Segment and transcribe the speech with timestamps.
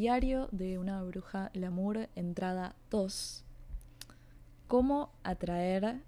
[0.00, 3.44] Diario de una bruja, el amor, entrada 2.
[4.66, 6.00] ¿Cómo atraer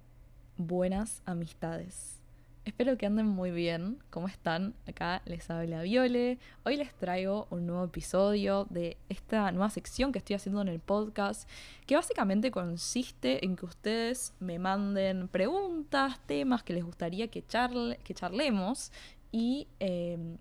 [0.57, 2.19] buenas amistades?
[2.65, 3.99] Espero que anden muy bien.
[4.09, 4.75] ¿Cómo están?
[4.89, 6.39] Acá les habla Viole.
[6.65, 10.81] Hoy les traigo un nuevo episodio de esta nueva sección que estoy haciendo en el
[10.81, 11.47] podcast,
[11.85, 18.15] que básicamente consiste en que ustedes me manden preguntas, temas que les gustaría que, que
[18.15, 18.91] charlemos
[19.33, 20.39] y em,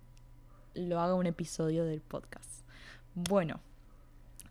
[0.74, 2.61] lo haga un episodio del podcast.
[3.14, 3.60] Bueno,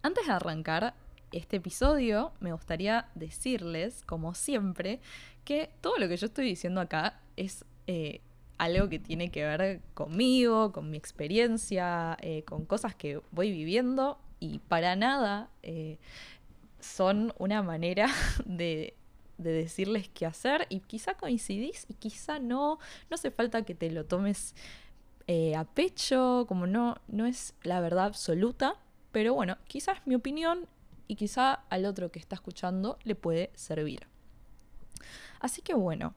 [0.03, 0.95] antes de arrancar
[1.32, 5.01] este episodio, me gustaría decirles, como siempre,
[5.45, 8.21] que todo lo que yo estoy diciendo acá es eh,
[8.59, 14.18] algo que tiene que ver conmigo, con mi experiencia, eh, con cosas que voy viviendo
[14.41, 15.99] y para nada eh,
[16.81, 18.09] son una manera
[18.45, 18.93] de,
[19.39, 23.90] de, decirles qué hacer y quizá coincidís y quizá no, no hace falta que te
[23.90, 24.54] lo tomes
[25.57, 28.76] a pecho, como no, no es la verdad absoluta,
[29.12, 30.66] pero bueno, quizás mi opinión
[31.06, 34.06] y quizá al otro que está escuchando le puede servir.
[35.41, 36.14] Así que bueno,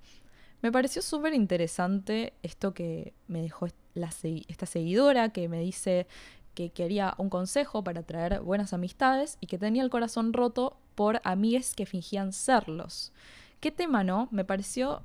[0.61, 6.07] me pareció súper interesante esto que me dejó esta seguidora que me dice
[6.55, 11.21] que quería un consejo para traer buenas amistades y que tenía el corazón roto por
[11.23, 13.11] amigas que fingían serlos.
[13.59, 14.27] ¿Qué tema no?
[14.31, 15.03] Me pareció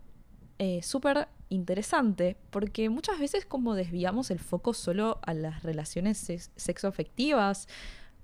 [0.58, 7.68] eh, súper interesante porque muchas veces como desviamos el foco solo a las relaciones sexoafectivas,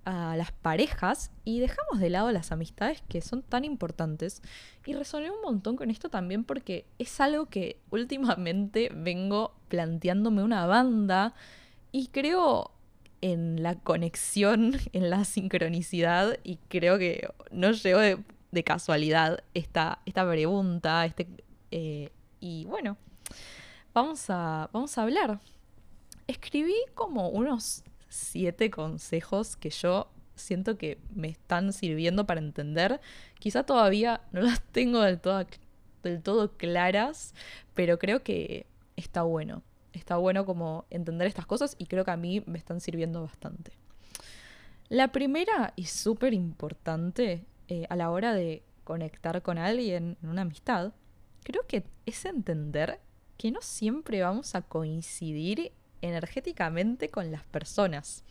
[0.05, 4.43] a las parejas y dejamos de lado las amistades que son tan importantes.
[4.85, 10.67] Y resoné un montón con esto también porque es algo que últimamente vengo planteándome una
[10.67, 11.35] banda
[11.93, 12.73] y creo
[13.21, 18.19] en la conexión, en la sincronicidad y creo que no llego de,
[18.65, 21.05] casualidad esta, esta pregunta.
[21.07, 21.27] Este,
[21.73, 22.11] eh,
[22.45, 22.99] y bueno,
[23.95, 25.41] vamos a, vamos a hablar.
[26.27, 33.01] Escribí como unos siete consejos que yo siento que me están sirviendo para entender.
[33.39, 35.47] Quizá todavía no las tengo del todo,
[36.03, 37.33] del todo claras,
[37.73, 38.67] pero creo que
[38.97, 39.63] está bueno.
[39.95, 43.73] Está bueno como entender estas cosas y creo que a mí me están sirviendo bastante.
[44.91, 50.43] La primera y súper importante eh, a la hora de conectar con alguien en una
[50.43, 50.93] amistad,
[51.45, 53.01] creo que es entender
[53.37, 55.73] que no siempre vamos a coincidir
[56.03, 58.25] energéticamente con las personas.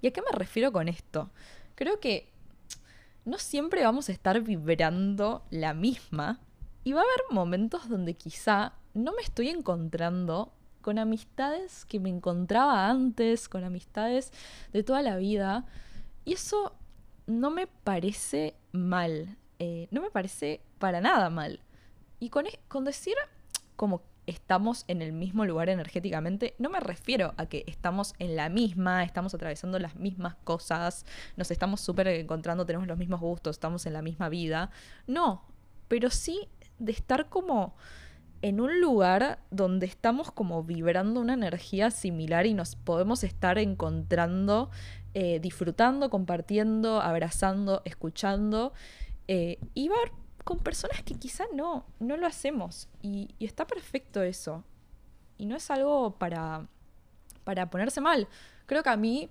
[0.00, 1.30] ¿Y a qué me refiero con esto?
[1.74, 2.32] Creo que
[3.24, 6.40] no siempre vamos a estar vibrando la misma
[6.84, 12.08] y va a haber momentos donde quizá no me estoy encontrando con amistades que me
[12.08, 14.32] encontraba antes, con amistades
[14.72, 15.66] de toda la vida.
[16.24, 16.74] Y eso
[17.26, 21.60] no me parece mal, eh, no me parece para nada mal.
[22.18, 23.14] Y con, e, con decir
[23.76, 28.48] como estamos en el mismo lugar energéticamente, no me refiero a que estamos en la
[28.48, 33.86] misma, estamos atravesando las mismas cosas, nos estamos súper encontrando, tenemos los mismos gustos, estamos
[33.86, 34.70] en la misma vida.
[35.06, 35.44] No,
[35.88, 37.74] pero sí de estar como
[38.42, 44.70] en un lugar donde estamos como vibrando una energía similar y nos podemos estar encontrando,
[45.14, 48.72] eh, disfrutando, compartiendo, abrazando, escuchando.
[49.26, 50.12] Eh, y ver
[50.48, 52.88] con personas que quizá no, no lo hacemos.
[53.02, 54.64] Y, está perfecto eso.
[55.36, 56.66] Y no es algo para,
[57.44, 58.26] para ponerse mal.
[58.64, 59.28] Creo que a mí,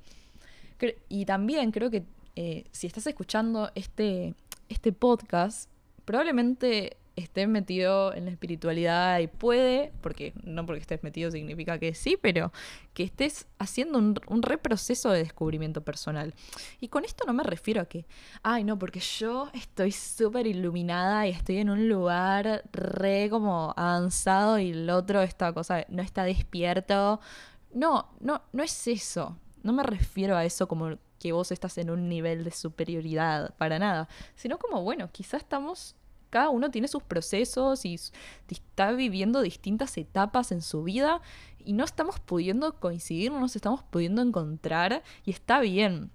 [1.10, 4.36] y también creo que eh, si estás escuchando este,
[4.70, 5.72] este podcast,
[6.06, 11.94] probablemente estés metido en la espiritualidad y puede, porque no porque estés metido significa que
[11.94, 12.54] sí, pero
[12.94, 16.34] que estés haciendo un, un reproceso de descubrimiento personal.
[16.80, 18.06] Y con esto no me refiero a que,
[18.44, 24.60] ay, no, porque yo estoy súper iluminada y estoy en un lugar re como avanzado
[24.60, 27.20] y el otro, esta cosa, no está despierto.
[27.74, 29.38] No, no, no es eso.
[29.64, 33.80] No me refiero a eso como que vos estás en un nivel de superioridad, para
[33.80, 35.96] nada, sino como, bueno, quizás estamos
[36.38, 37.96] cada uno tiene sus procesos y
[38.48, 41.20] está viviendo distintas etapas en su vida
[41.58, 46.12] y no estamos pudiendo coincidir, no nos estamos pudiendo encontrar y está bien.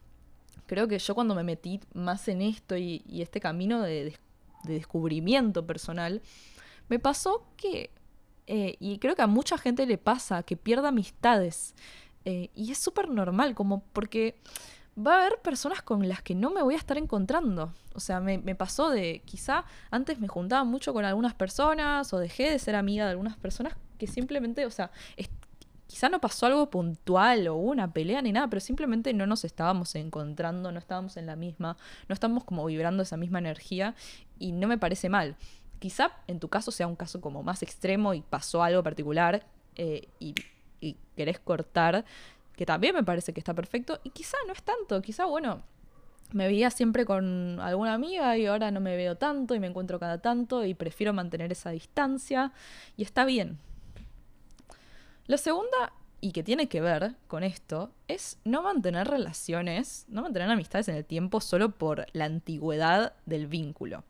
[0.66, 4.16] Creo que yo cuando me metí más en esto y, este camino de,
[4.62, 6.22] descubrimiento personal,
[6.88, 7.90] me pasó que,
[8.46, 11.74] eh, y creo que a mucha gente le pasa, que pierda amistades.
[12.24, 14.36] Eh, y es súper normal, como porque
[14.96, 17.72] va a haber personas con las que no me voy a estar encontrando.
[17.94, 22.50] O sea, me, pasó de quizá antes me juntaba mucho con algunas personas o dejé
[22.50, 24.90] de ser amiga de algunas personas que simplemente, o sea,
[25.86, 29.94] quizá no pasó algo puntual o una pelea ni nada, pero simplemente no nos estábamos
[29.94, 31.76] encontrando, no estábamos en la misma,
[32.08, 33.94] no estamos como vibrando esa misma energía
[34.38, 35.36] y no me parece mal.
[35.78, 39.44] Quizá en tu caso sea un caso como más extremo y pasó algo particular
[39.76, 40.34] eh, y,
[40.80, 42.04] y querés cortar
[42.56, 45.62] que también me parece que está perfecto, y quizá no es tanto, quizá, bueno,
[46.32, 49.98] me veía siempre con alguna amiga y ahora no me veo tanto y me encuentro
[49.98, 52.52] cada tanto y prefiero mantener esa distancia
[52.96, 53.58] y está bien.
[55.26, 60.50] La segunda, y que tiene que ver con esto, es no mantener relaciones, no mantener
[60.50, 64.04] amistades en el tiempo solo por la antigüedad del vínculo.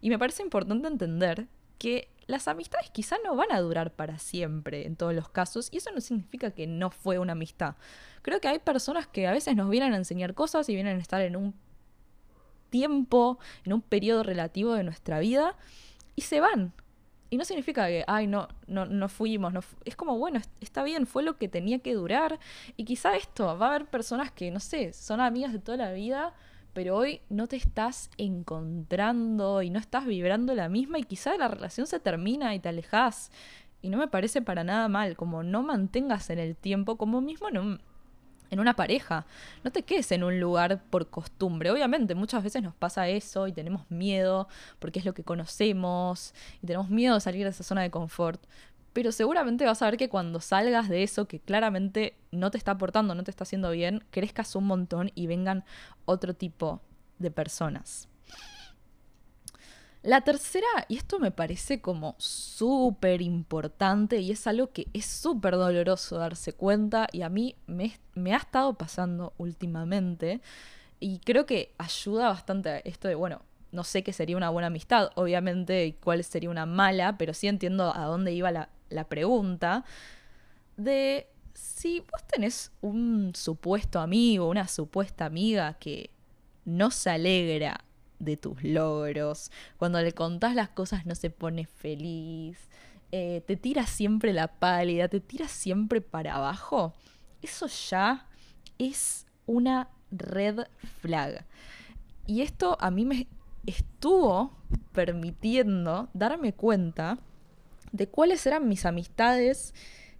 [0.00, 1.46] Y me parece importante entender
[1.78, 5.78] que las amistades quizá no van a durar para siempre en todos los casos y
[5.78, 7.76] eso no significa que no fue una amistad.
[8.22, 11.00] Creo que hay personas que a veces nos vienen a enseñar cosas y vienen a
[11.00, 11.54] estar en un
[12.70, 15.56] tiempo, en un periodo relativo de nuestra vida
[16.16, 16.72] y se van.
[17.30, 21.06] Y no significa que, ay, no, no, no fuimos, no es como, bueno, está bien,
[21.06, 22.38] fue lo que tenía que durar.
[22.76, 25.92] Y quizá esto, va a haber personas que, no sé, son amigas de toda la
[25.92, 26.32] vida,
[26.74, 31.48] pero hoy no te estás encontrando y no estás vibrando la misma y quizá la
[31.48, 33.30] relación se termina y te alejas.
[33.80, 37.48] Y no me parece para nada mal, como no mantengas en el tiempo, como mismo
[37.48, 37.80] en,
[38.50, 39.26] en una pareja.
[39.62, 41.70] No te quedes en un lugar por costumbre.
[41.70, 44.48] Obviamente muchas veces nos pasa eso y tenemos miedo
[44.78, 48.42] porque es lo que conocemos y tenemos miedo de salir de esa zona de confort
[48.94, 52.70] pero seguramente vas a ver que cuando salgas de eso que claramente no te está
[52.70, 55.64] aportando, no te está haciendo bien, crezcas un montón y vengan
[56.06, 56.80] otro tipo
[57.18, 58.08] de personas.
[60.04, 65.54] La tercera, y esto me parece como súper importante y es algo que es súper
[65.54, 67.94] doloroso darse cuenta y a mí me,
[68.32, 70.40] ha estado pasando últimamente
[71.00, 73.42] y creo que ayuda bastante a esto de, bueno,
[73.72, 77.48] no sé qué sería una buena amistad, obviamente, y cuál sería una mala, pero sí
[77.48, 79.84] entiendo a dónde iba la, la pregunta
[80.76, 86.10] de si vos tenés un supuesto amigo, una supuesta amiga que
[86.64, 87.84] no se alegra
[88.18, 92.58] de tus logros, cuando le contás las cosas no se pone feliz,
[93.12, 96.94] eh, te tira siempre la pálida, te tira siempre para abajo,
[97.42, 98.26] eso ya
[98.78, 100.60] es una red
[101.00, 101.44] flag.
[102.26, 103.28] Y esto a mí me
[103.66, 104.52] estuvo
[104.92, 107.18] permitiendo darme cuenta
[107.94, 109.72] de cuáles eran mis amistades,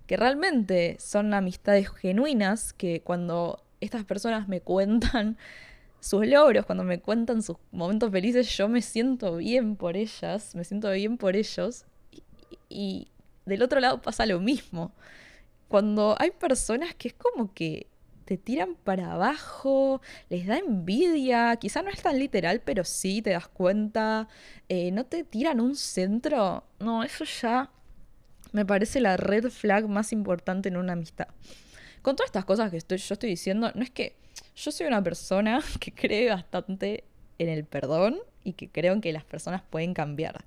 [0.07, 5.37] que realmente son amistades genuinas, que cuando estas personas me cuentan
[6.01, 10.63] sus logros, cuando me cuentan sus momentos felices, yo me siento bien por ellas, me
[10.63, 11.85] siento bien por ellos.
[12.69, 13.09] Y,
[13.45, 14.93] del otro lado pasa lo mismo.
[15.69, 17.89] Cuando hay personas que es como que
[18.25, 20.01] te tiran para abajo,
[20.31, 24.29] les da envidia, quizá no es tan literal, pero sí te das cuenta,
[24.69, 27.71] eh, no te tiran un centro, no, eso ya
[28.53, 31.29] me parece la red flag más importante en una amistad.
[32.03, 34.17] Con todas estas cosas que estoy, yo estoy diciendo, no es que
[34.57, 37.05] yo soy una persona que cree bastante
[37.39, 40.45] en el perdón y que creo en que las personas pueden cambiar.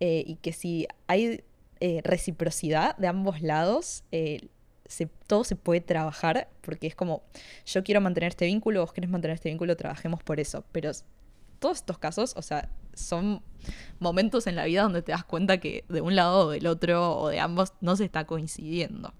[0.00, 1.44] Eh, y que si hay
[1.80, 4.04] eh, reciprocidad de ambos lados,
[5.26, 7.22] todo se puede trabajar, porque es como,
[7.66, 10.64] yo quiero mantener este vínculo, vos querés mantener este vínculo, trabajemos por eso.
[10.72, 10.90] Pero
[11.58, 13.42] todos estos casos, o sea, son
[14.00, 17.16] momentos en la vida donde te das cuenta que de un lado o del otro
[17.18, 19.14] o de ambos no se está coincidiendo.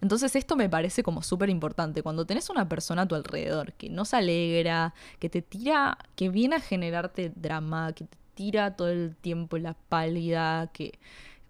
[0.00, 2.02] Entonces esto me parece como súper importante.
[2.02, 6.28] Cuando tenés una persona a tu alrededor que no se alegra, que te tira, que
[6.28, 10.98] viene a generarte drama, que te tira todo el tiempo la pálida, que,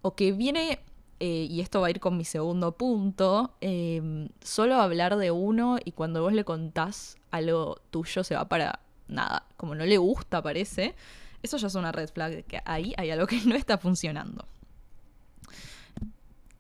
[0.00, 0.81] o que viene
[1.20, 5.79] eh, y esto va a ir con mi segundo punto, em, solo hablar de uno
[5.85, 10.42] y cuando vos le contás algo tuyo se va para nada, como no le gusta
[10.42, 10.95] parece,
[11.42, 14.47] eso ya es una red flag, que ahí hay algo que no está funcionando.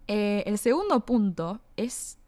[0.08, 2.18] Eh, el segundo punto es,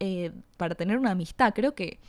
[0.00, 2.00] eh, para tener una amistad, creo que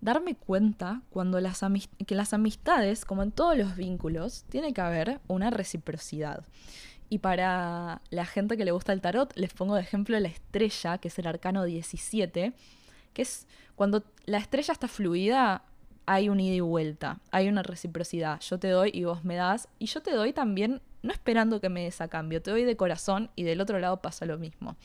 [0.00, 1.60] darme cuenta cuando las
[2.06, 6.44] que las amistades, como en todos los vínculos, tiene que haber una reciprocidad.
[7.08, 10.98] Y para la gente que le gusta el tarot, les pongo de ejemplo la estrella,
[10.98, 12.52] que es el arcano 17,
[13.14, 13.46] que es
[13.76, 15.62] cuando la estrella está fluida,
[16.04, 18.40] hay un ida y vuelta, hay una reciprocidad.
[18.40, 21.68] Yo te doy y vos me das, y yo te doy también, no esperando que
[21.68, 24.76] me des a cambio, te doy de corazón y del otro lado pasa lo mismo.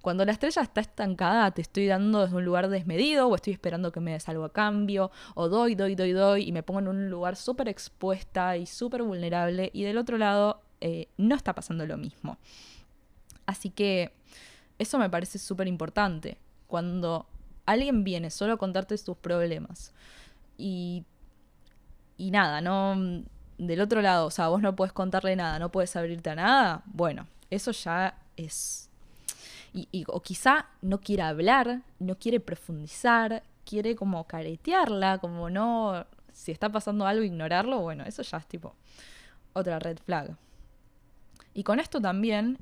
[0.00, 3.92] Cuando la estrella está estancada, te estoy dando desde un lugar desmedido o estoy esperando
[3.92, 6.88] que me des algo a cambio, o doy, doy, doy, doy, y me pongo en
[6.88, 11.86] un lugar súper expuesta y súper vulnerable, y del otro lado eh, no está pasando
[11.86, 12.38] lo mismo.
[13.46, 14.12] Así que
[14.78, 16.38] eso me parece súper importante.
[16.66, 17.26] Cuando
[17.66, 19.92] alguien viene solo a contarte sus problemas
[20.56, 21.04] y,
[22.16, 23.24] y nada, no
[23.58, 26.82] del otro lado, o sea, vos no puedes contarle nada, no puedes abrirte a nada,
[26.86, 28.90] bueno, eso ya es...
[29.72, 36.52] Y, o quizá no quiere hablar, no quiere profundizar, quiere como caretearla, como no, si
[36.52, 38.76] está pasando algo, ignorarlo, bueno, eso ya es tipo
[39.52, 40.36] otra red flag.
[41.54, 42.58] Y con esto también,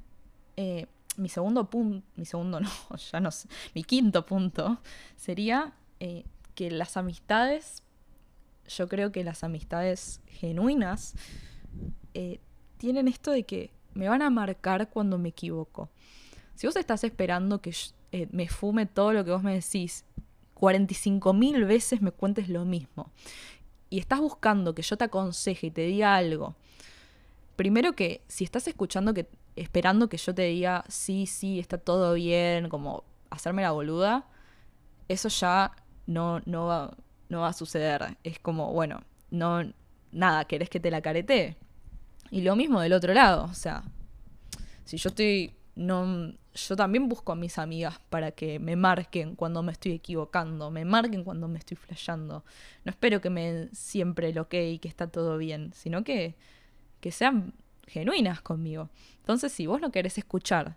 [0.56, 0.86] eh,
[1.16, 4.80] mi segundo punto, mi segundo no, ya no sé, mi quinto punto
[5.16, 6.24] sería eh,
[6.54, 7.82] que las amistades,
[8.68, 11.14] yo creo que las amistades genuinas
[12.14, 12.40] eh,
[12.76, 15.90] tienen esto de que me van a marcar cuando me equivoco.
[16.54, 17.74] Si vos estás esperando que
[18.30, 20.04] me fume todo lo que vos me decís,
[20.54, 23.10] 45 mil veces me cuentes lo mismo,
[23.92, 26.54] y estás buscando que yo te aconseje y te diga algo,
[27.56, 32.14] primero que si estás escuchando que esperando que yo te diga sí, sí, está todo
[32.14, 34.26] bien, como hacerme la boluda,
[35.08, 35.72] eso ya
[36.06, 36.96] no, no, va,
[37.28, 38.16] no va a suceder.
[38.24, 39.62] Es como, bueno, no,
[40.10, 41.56] nada, querés que te la carete.
[42.30, 43.82] Y lo mismo del otro lado, o sea,
[44.84, 49.62] si yo estoy, no, yo también busco a mis amigas para que me marquen cuando
[49.62, 52.44] me estoy equivocando, me marquen cuando me estoy flasheando.
[52.84, 56.36] No espero que me siempre el ok y que está todo bien, sino que,
[57.02, 57.52] que sean
[57.88, 58.88] genuinas conmigo.
[59.18, 60.76] Entonces, si vos no querés escuchar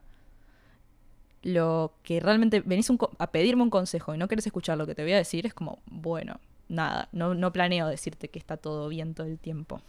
[1.44, 2.90] lo que realmente venís
[3.20, 5.54] a pedirme un consejo y no querés escuchar lo que te voy a decir, es
[5.54, 9.80] como, bueno, nada, no, no planeo decirte que está todo bien todo el tiempo.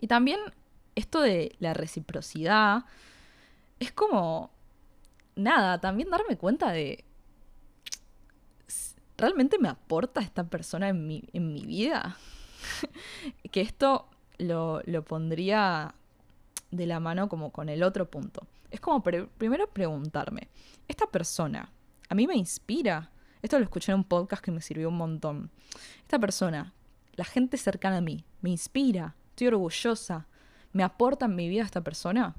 [0.00, 0.38] Y también
[0.94, 2.84] esto de la reciprocidad
[3.80, 4.50] es como,
[5.34, 7.02] nada, también darme cuenta de,
[9.18, 12.16] ¿realmente me aporta esta persona en mi, en mi vida?
[13.50, 14.08] que esto
[14.38, 15.94] lo, pondría
[16.70, 18.46] de la mano como con el otro punto.
[18.70, 20.48] Es como primero preguntarme,
[20.88, 21.70] ¿esta persona
[22.08, 23.10] a mí me inspira?
[23.42, 25.50] Esto lo escuché en un podcast que me sirvió un montón.
[26.02, 26.72] Esta persona,
[27.14, 30.26] la gente cercana a mí, me inspira, estoy orgullosa,
[30.72, 32.34] ¿me aporta en mi vida esta persona?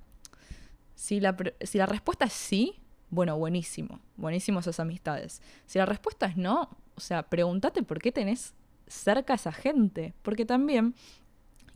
[0.95, 5.41] Si la, si la respuesta es sí, bueno, buenísimo, buenísimo esas amistades.
[5.67, 8.53] Si la respuesta es no, o sea, pregúntate por qué tenés
[8.87, 10.95] cerca a esa gente, porque también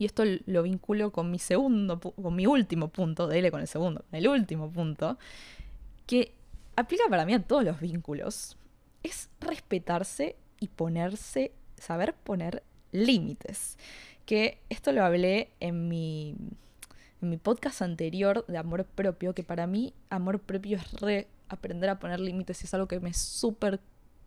[0.00, 4.02] y esto lo vinculo con mi segundo, con mi último punto, dele con el segundo,
[4.08, 5.18] con el último punto,
[6.06, 6.32] que
[6.74, 8.56] aplica para mí a todos los vínculos,
[9.02, 13.76] es respetarse y ponerse, saber poner límites.
[14.24, 16.34] Que esto lo hablé en mi,
[17.20, 21.90] en mi podcast anterior de amor propio, que para mí amor propio es re aprender
[21.90, 23.80] a poner límites y es algo que me súper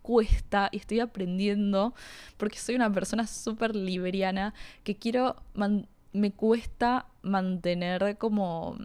[0.03, 1.95] cuesta y estoy aprendiendo
[2.38, 5.38] porque soy una persona súper liberiana que quiero,
[6.12, 8.77] me cuesta mantener como,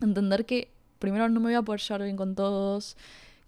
[0.00, 2.96] entender que primero no me voy a poder llevar bien con todos,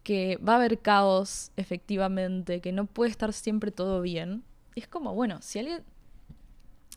[0.03, 4.43] que va a haber caos efectivamente, que no puede estar siempre todo bien.
[4.75, 5.85] es como, bueno, si alguien,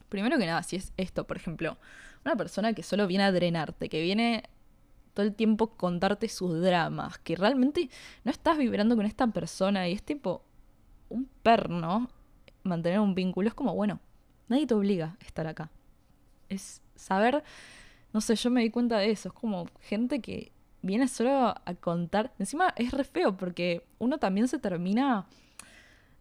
[0.10, 1.78] primero que nada, si es esto, por ejemplo,
[2.24, 4.44] una persona que solo viene a drenarte, que viene
[5.16, 7.90] todo el tiempo contarte sus dramas, que realmente
[8.24, 10.44] no estás vibrando con esta persona y es tipo
[11.10, 12.10] un perno
[12.64, 13.48] mantener un vínculo.
[13.48, 14.00] Es como, bueno,
[14.50, 15.72] nadie te obliga a estar acá.
[16.50, 17.44] Es saber,
[18.12, 21.74] no sé, yo me di cuenta de eso, es como gente que viene solo a
[21.80, 22.34] contar.
[22.38, 25.26] Encima es re feo porque uno también se termina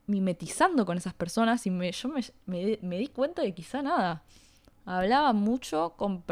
[0.07, 4.23] mimetizando con esas personas y me, yo me, me, di cuenta de quizá nada.
[4.85, 6.23] Hablaba mucho con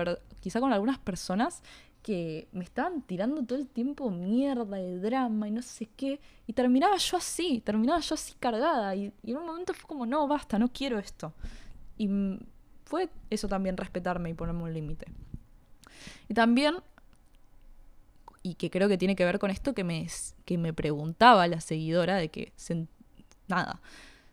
[0.40, 1.62] quizá con algunas personas
[2.02, 6.20] que me estaban tirando todo el tiempo mierda de drama y no sé qué.
[6.46, 8.94] Y terminaba yo así, terminaba yo así cargada.
[8.96, 11.32] Y, en un momento fue como, no, basta, no quiero esto.
[11.96, 12.08] Y
[12.84, 15.06] fue eso también, respetarme y ponerme un límite.
[16.28, 16.76] Y también,
[18.42, 20.08] y que creo que tiene que ver con esto que me,
[20.44, 22.88] que me preguntaba la seguidora de que, se,
[23.46, 23.80] nada,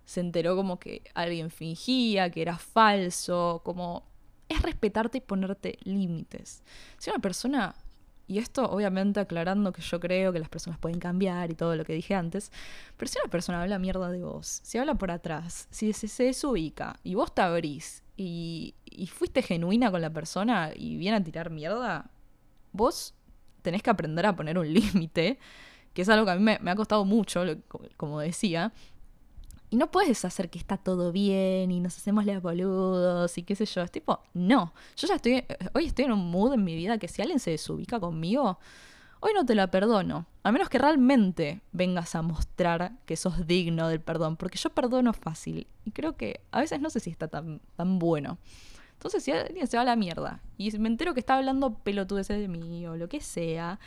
[0.06, 4.04] se enteró como que alguien fingía, que era falso, como
[4.60, 6.64] es respetarte y ponerte límites.
[6.98, 7.76] Si una persona,
[8.28, 11.86] y esto obviamente aclarando que yo creo que las personas pueden cambiar y todo lo
[11.86, 12.52] que dije antes,
[12.98, 17.00] pero si una persona habla mierda de vos, si habla por atrás, si se, desubica
[17.04, 18.76] y vos te abrís y,
[19.14, 22.12] fuiste genuina con la persona y viene a tirar mierda,
[22.74, 23.16] vos
[23.62, 25.40] tenés que aprender a poner un límite,
[25.94, 27.44] que es algo que a mí me, me ha costado mucho,
[27.98, 28.74] como decía,
[29.70, 33.56] y no puedes hacer que está todo bien y nos hacemos los boludos y qué
[33.56, 33.82] sé yo.
[33.82, 34.74] Es tipo, no.
[34.96, 37.52] Yo ya estoy, hoy estoy en un mood en mi vida que si alguien se
[37.52, 38.60] desubica conmigo,
[39.20, 40.26] hoy no te la perdono.
[40.42, 44.38] A menos que realmente vengas a mostrar que sos digno del perdón.
[44.38, 45.68] Porque yo perdono fácil.
[45.86, 48.40] Y creo que a veces no sé si está tan, tan bueno.
[48.94, 52.40] Entonces, si alguien se va a la mierda y me entero que está hablando pelotudeces
[52.40, 53.80] de mí o lo que sea,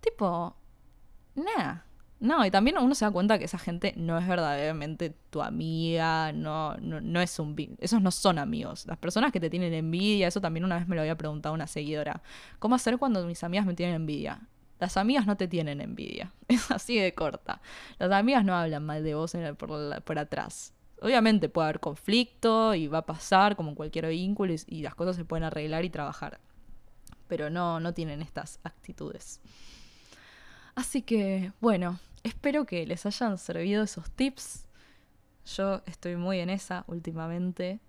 [0.00, 0.56] tipo,
[1.36, 1.84] nada
[2.20, 6.32] no, y también uno se da cuenta que esa gente no es verdaderamente tu amiga,
[6.32, 7.76] no, no, es un...
[7.78, 8.86] Esos no son amigos.
[8.86, 11.68] Las personas que te tienen envidia, eso también una vez me lo había preguntado una
[11.68, 12.22] seguidora.
[12.58, 14.40] ¿Cómo hacer cuando mis amigas me tienen envidia?
[14.80, 16.32] Las amigas no te tienen envidia.
[16.48, 17.60] Es así de corta.
[17.98, 20.74] Las amigas no hablan mal de vos por, por atrás.
[21.00, 25.14] Obviamente puede haber conflicto y va a pasar como en cualquier vínculo y las cosas
[25.14, 26.40] se pueden arreglar y trabajar.
[27.28, 29.40] pero no, no tienen estas actitudes.
[30.78, 34.68] Así que, bueno, espero que les hayan servido esos tips.
[35.56, 37.80] Yo estoy muy en esa últimamente.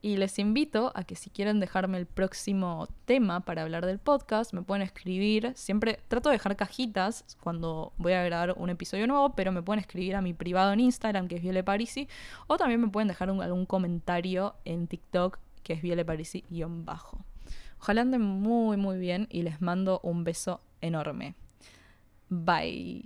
[0.00, 4.52] Y les invito a que si quieren dejarme el próximo tema para hablar del podcast,
[4.52, 5.54] me pueden escribir.
[5.56, 9.80] Siempre trato de dejar cajitas cuando voy a grabar un episodio nuevo, pero me pueden
[9.80, 12.06] escribir a mi privado en Instagram, que es Viole Parisi,
[12.46, 17.24] o también me pueden dejar algún comentario en TikTok, que es Viole Parisi-bajo.
[17.80, 21.34] Ojalá anden muy, muy bien y les mando un beso enorme.
[22.30, 23.02] Bye.